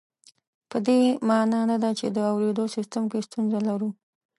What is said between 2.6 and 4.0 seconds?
سیستم کې ستونزه لرو